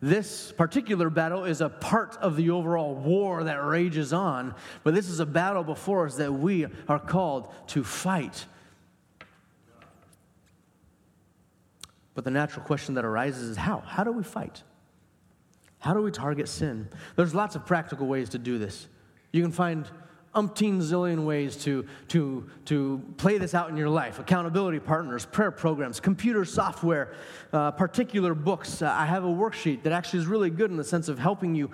[0.00, 4.54] This particular battle is a part of the overall war that rages on,
[4.84, 8.46] but this is a battle before us that we are called to fight.
[12.14, 13.80] But the natural question that arises is how?
[13.80, 14.62] How do we fight?
[15.78, 16.88] How do we target sin?
[17.16, 18.88] There's lots of practical ways to do this.
[19.32, 19.88] You can find
[20.36, 25.50] umpteen zillion ways to, to, to play this out in your life accountability partners, prayer
[25.50, 27.14] programs, computer software,
[27.52, 28.82] uh, particular books.
[28.82, 31.54] Uh, I have a worksheet that actually is really good in the sense of helping
[31.54, 31.70] you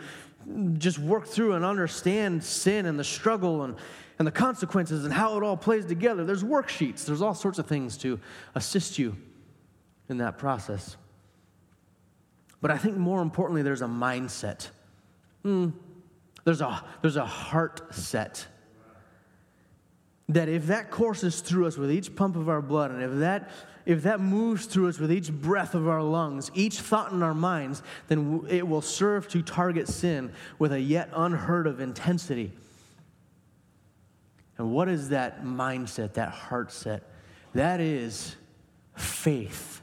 [0.78, 3.76] just work through and understand sin and the struggle and,
[4.18, 6.24] and the consequences and how it all plays together.
[6.24, 8.20] There's worksheets, there's all sorts of things to
[8.54, 9.16] assist you
[10.08, 10.96] in that process.
[12.62, 14.68] But I think more importantly, there's a mindset.
[15.44, 15.72] Mm,
[16.44, 18.46] there's, a, there's a heart set.
[20.28, 23.50] That if that courses through us with each pump of our blood, and if that,
[23.84, 27.34] if that moves through us with each breath of our lungs, each thought in our
[27.34, 32.52] minds, then it will serve to target sin with a yet unheard of intensity.
[34.56, 37.02] And what is that mindset, that heart set?
[37.54, 38.36] That is
[38.94, 39.81] faith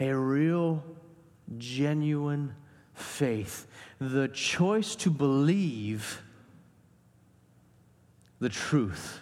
[0.00, 0.82] a real,
[1.58, 2.54] genuine
[2.94, 3.66] faith.
[4.00, 6.22] The choice to believe
[8.40, 9.20] the truth.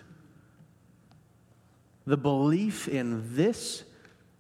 [2.07, 3.85] The belief in this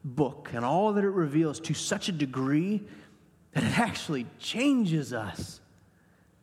[0.05, 2.83] book and all that it reveals to such a degree
[3.53, 5.61] that it actually changes us.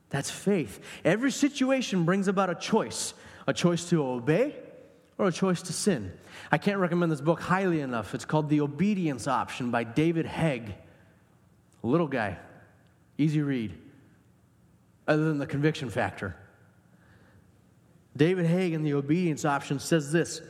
[0.09, 0.79] That's faith.
[1.03, 3.13] Every situation brings about a choice
[3.47, 4.53] a choice to obey
[5.17, 6.11] or a choice to sin.
[6.51, 8.15] I can't recommend this book highly enough.
[8.15, 10.25] It's called The Obedience Option by David.
[10.27, 12.37] A little guy,
[13.17, 13.77] easy read,
[15.07, 16.35] other than the conviction factor.
[18.15, 20.41] David Hegg in The Obedience Option says this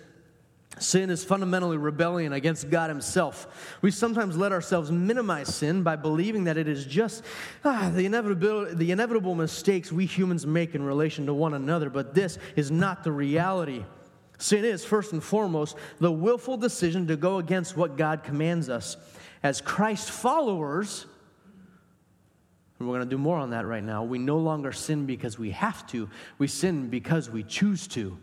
[0.79, 3.77] Sin is fundamentally rebellion against God Himself.
[3.81, 7.23] We sometimes let ourselves minimize sin by believing that it is just
[7.65, 8.07] ah, the,
[8.75, 13.03] the inevitable mistakes we humans make in relation to one another, but this is not
[13.03, 13.85] the reality.
[14.38, 18.97] Sin is, first and foremost, the willful decision to go against what God commands us.
[19.41, 21.05] As Christ followers,
[22.79, 25.39] and we're going to do more on that right now, we no longer sin because
[25.39, 28.17] we have to, we sin because we choose to.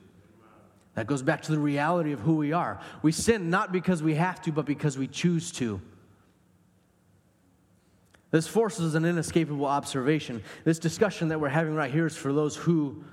[0.94, 2.80] That goes back to the reality of who we are.
[3.02, 5.80] We sin not because we have to, but because we choose to.
[8.30, 10.42] This forces an inescapable observation.
[10.64, 13.04] This discussion that we're having right here is for those who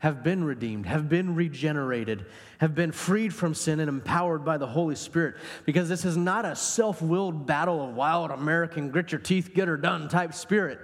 [0.00, 2.26] have been redeemed, have been regenerated,
[2.58, 5.36] have been freed from sin and empowered by the Holy Spirit.
[5.64, 9.66] Because this is not a self willed battle of wild American grit your teeth, get
[9.66, 10.78] her done type spirit.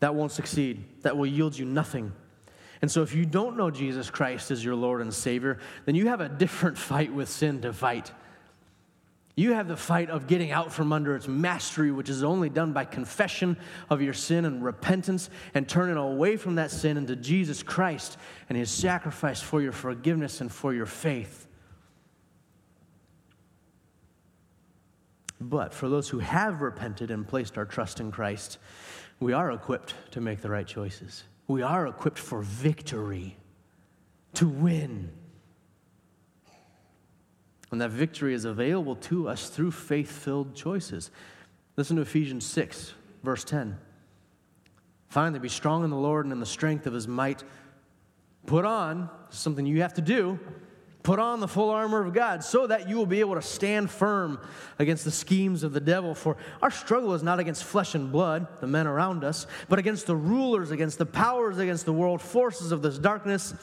[0.00, 2.12] That won't succeed, that will yield you nothing.
[2.82, 6.08] And so, if you don't know Jesus Christ as your Lord and Savior, then you
[6.08, 8.12] have a different fight with sin to fight.
[9.36, 12.72] You have the fight of getting out from under its mastery, which is only done
[12.72, 13.56] by confession
[13.88, 18.18] of your sin and repentance and turning away from that sin into Jesus Christ
[18.48, 21.46] and his sacrifice for your forgiveness and for your faith.
[25.40, 28.58] But for those who have repented and placed our trust in Christ,
[29.20, 31.24] we are equipped to make the right choices.
[31.48, 33.36] We are equipped for victory,
[34.34, 35.10] to win.
[37.70, 41.10] And that victory is available to us through faith filled choices.
[41.76, 43.78] Listen to Ephesians 6, verse 10.
[45.08, 47.44] Finally, be strong in the Lord and in the strength of his might.
[48.46, 50.38] Put on something you have to do.
[51.02, 53.90] Put on the full armor of God so that you will be able to stand
[53.90, 54.38] firm
[54.78, 56.14] against the schemes of the devil.
[56.14, 60.06] For our struggle is not against flesh and blood, the men around us, but against
[60.06, 63.54] the rulers, against the powers, against the world forces of this darkness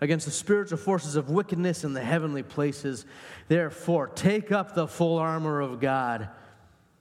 [0.00, 3.06] against the spiritual forces of wickedness in the heavenly places.
[3.48, 6.28] Therefore, take up the full armor of God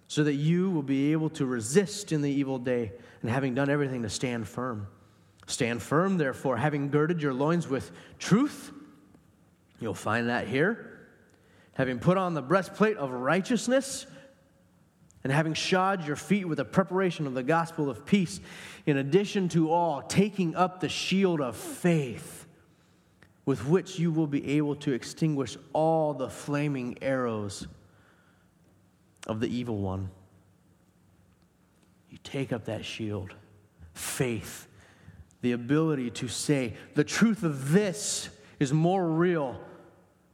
[0.08, 2.92] so that you will be able to resist in the evil day
[3.22, 4.88] and having done everything to stand firm.
[5.48, 8.72] Stand firm, therefore, having girded your loins with truth.
[9.80, 10.90] You'll find that here.
[11.74, 14.06] Having put on the breastplate of righteousness
[15.24, 18.40] and having shod your feet with the preparation of the gospel of peace,
[18.86, 22.43] in addition to all, taking up the shield of faith
[23.46, 27.68] with which you will be able to extinguish all the flaming arrows
[29.28, 30.10] of the evil one.
[32.10, 33.34] You take up that shield,
[33.94, 34.68] faith,
[35.42, 38.30] the ability to say, the truth of this
[38.60, 39.60] is more real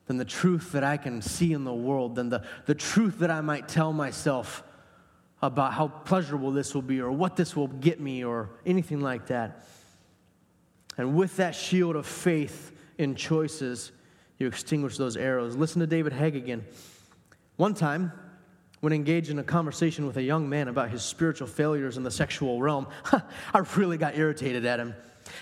[0.05, 3.31] than the truth that I can see in the world, than the, the truth that
[3.31, 4.63] I might tell myself
[5.41, 9.27] about how pleasurable this will be or what this will get me or anything like
[9.27, 9.65] that.
[10.97, 13.91] And with that shield of faith, in choices,
[14.37, 15.55] you extinguish those arrows.
[15.55, 16.63] Listen to David Hegg again.
[17.55, 18.11] One time,
[18.81, 22.11] when engaged in a conversation with a young man about his spiritual failures in the
[22.11, 22.87] sexual realm,
[23.53, 24.93] I really got irritated at him.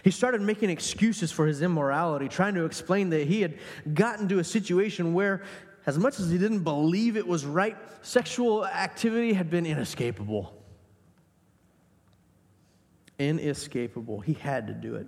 [0.03, 3.57] He started making excuses for his immorality, trying to explain that he had
[3.93, 5.43] gotten to a situation where
[5.85, 10.53] as much as he didn't believe it was right, sexual activity had been inescapable.
[13.17, 14.19] Inescapable.
[14.19, 15.07] He had to do it.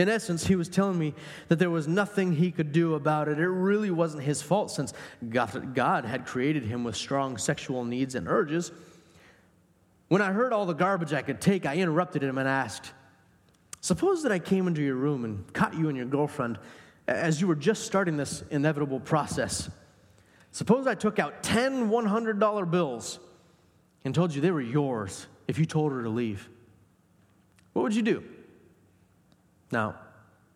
[0.00, 1.12] In essence, he was telling me
[1.48, 3.38] that there was nothing he could do about it.
[3.38, 4.94] It really wasn't his fault since
[5.28, 8.72] God had created him with strong sexual needs and urges.
[10.08, 12.92] When I heard all the garbage I could take, I interrupted him and asked,
[13.82, 16.58] Suppose that I came into your room and caught you and your girlfriend
[17.06, 19.68] as you were just starting this inevitable process.
[20.50, 23.20] Suppose I took out 10 $100 bills
[24.06, 26.48] and told you they were yours if you told her to leave.
[27.74, 28.24] What would you do?
[29.70, 29.96] Now,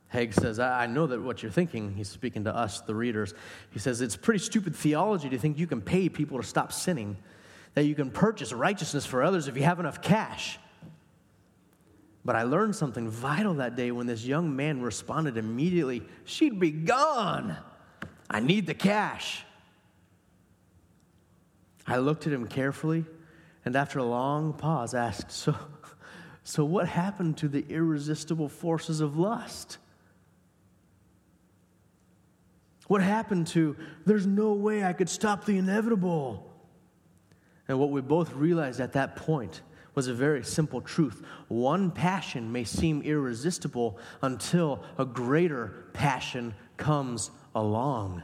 [0.08, 1.94] Hegg says, I know that what you're thinking.
[1.94, 3.34] He's speaking to us, the readers.
[3.70, 7.16] He says, It's pretty stupid theology to think you can pay people to stop sinning,
[7.74, 10.58] that you can purchase righteousness for others if you have enough cash.
[12.24, 16.70] But I learned something vital that day when this young man responded immediately She'd be
[16.70, 17.56] gone.
[18.30, 19.44] I need the cash.
[21.86, 23.04] I looked at him carefully
[23.64, 25.54] and after a long pause asked, So,
[26.44, 29.78] so what happened to the irresistible forces of lust?
[32.86, 36.52] What happened to, there's no way I could stop the inevitable?
[37.66, 39.62] And what we both realized at that point
[39.94, 41.22] was a very simple truth.
[41.48, 48.22] One passion may seem irresistible until a greater passion comes along.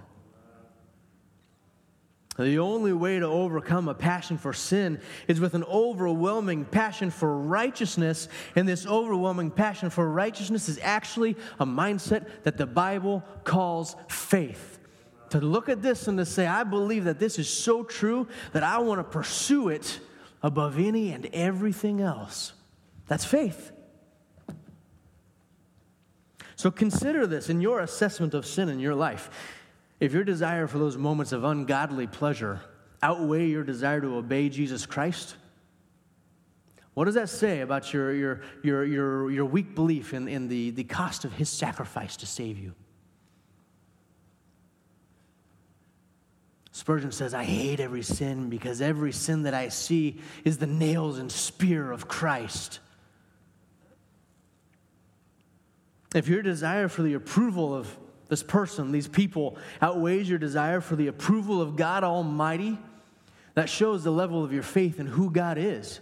[2.37, 7.37] The only way to overcome a passion for sin is with an overwhelming passion for
[7.37, 8.28] righteousness.
[8.57, 14.78] And this overwhelming passion for righteousness is actually a mindset that the Bible calls faith.
[15.31, 18.62] To look at this and to say, I believe that this is so true that
[18.62, 20.01] I want to pursue it
[20.43, 22.53] above any and everything else.
[23.07, 23.72] That's faith.
[26.57, 29.31] So consider this in your assessment of sin in your life.
[30.01, 32.62] If your desire for those moments of ungodly pleasure
[33.03, 35.36] outweigh your desire to obey Jesus Christ,
[36.94, 40.70] what does that say about your, your, your, your, your weak belief in, in the,
[40.70, 42.74] the cost of his sacrifice to save you?
[46.72, 51.18] Spurgeon says, I hate every sin because every sin that I see is the nails
[51.18, 52.78] and spear of Christ.
[56.14, 57.96] If your desire for the approval of
[58.31, 62.78] this person, these people, outweighs your desire for the approval of God Almighty,
[63.55, 66.01] that shows the level of your faith in who God is.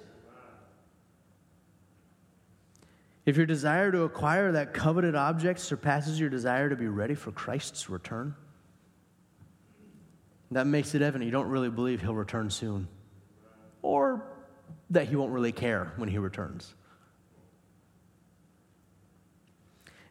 [3.25, 7.33] If your desire to acquire that coveted object surpasses your desire to be ready for
[7.33, 8.35] Christ's return,
[10.51, 12.89] that makes it evident you don't really believe he'll return soon,
[13.83, 14.23] or
[14.91, 16.75] that he won't really care when he returns.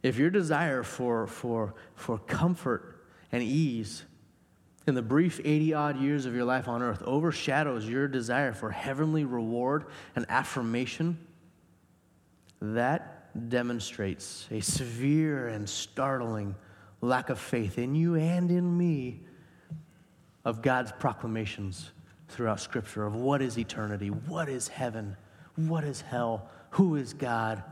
[0.03, 4.03] If your desire for, for, for comfort and ease
[4.85, 8.71] in the brief 80 odd years of your life on earth overshadows your desire for
[8.71, 9.85] heavenly reward
[10.15, 11.17] and affirmation,
[12.61, 16.55] that demonstrates a severe and startling
[17.01, 19.21] lack of faith in you and in me
[20.45, 21.91] of God's proclamations
[22.29, 25.15] throughout Scripture of what is eternity, what is heaven,
[25.55, 27.63] what is hell, who is God.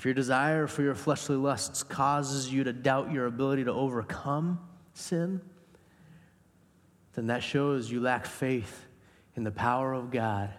[0.00, 4.58] If your desire for your fleshly lusts causes you to doubt your ability to overcome
[4.94, 5.42] sin,
[7.12, 8.86] then that shows you lack faith
[9.36, 10.54] in the power of God.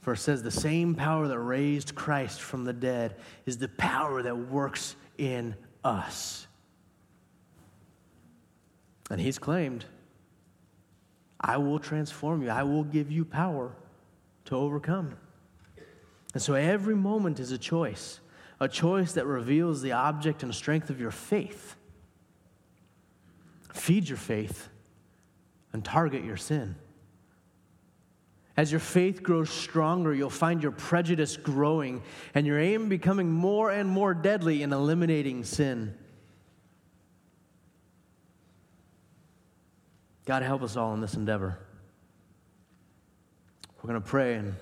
[0.00, 3.14] For it says, the same power that raised Christ from the dead
[3.46, 6.48] is the power that works in us.
[9.10, 9.84] And he's claimed,
[11.40, 13.70] I will transform you, I will give you power
[14.46, 15.16] to overcome.
[16.34, 18.20] And so every moment is a choice,
[18.60, 21.76] a choice that reveals the object and strength of your faith.
[23.72, 24.68] Feed your faith
[25.72, 26.74] and target your sin.
[28.56, 32.02] As your faith grows stronger, you'll find your prejudice growing
[32.34, 35.96] and your aim becoming more and more deadly in eliminating sin.
[40.24, 41.58] God, help us all in this endeavor.
[43.82, 44.54] We're going to pray, and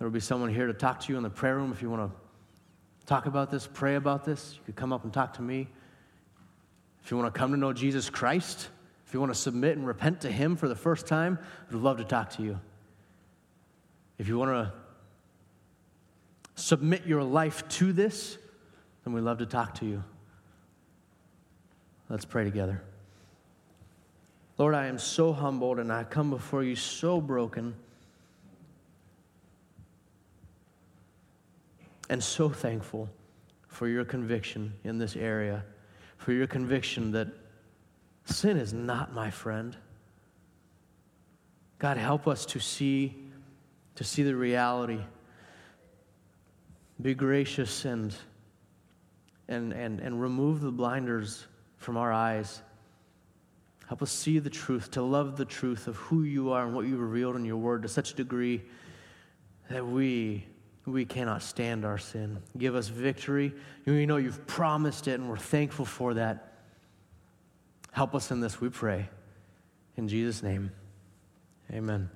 [0.00, 1.90] there will be someone here to talk to you in the prayer room if you
[1.90, 4.54] want to talk about this, pray about this.
[4.54, 5.68] You could come up and talk to me.
[7.04, 8.70] If you want to come to know Jesus Christ,
[9.06, 11.38] if you want to submit and repent to Him for the first time,
[11.68, 12.58] I'd love to talk to you.
[14.16, 14.72] If you want to
[16.54, 18.38] submit your life to this,
[19.04, 20.02] then we'd love to talk to you.
[22.08, 22.82] Let's pray together.
[24.56, 27.74] Lord, I am so humbled and I come before you so broken
[32.10, 33.08] and so thankful
[33.68, 35.64] for your conviction in this area,
[36.18, 37.28] for your conviction that
[38.24, 39.76] sin is not my friend.
[41.78, 43.16] God, help us to see,
[43.94, 44.98] to see the reality.
[47.00, 48.14] Be gracious and,
[49.48, 51.46] and, and, and remove the blinders
[51.76, 52.60] from our eyes.
[53.86, 56.86] Help us see the truth, to love the truth of who you are and what
[56.86, 58.62] you revealed in your word to such a degree
[59.68, 60.44] that we,
[60.86, 62.38] we cannot stand our sin.
[62.56, 63.54] Give us victory.
[63.86, 66.54] We know you've promised it, and we're thankful for that.
[67.92, 69.08] Help us in this, we pray.
[69.96, 70.70] In Jesus' name,
[71.72, 72.08] amen.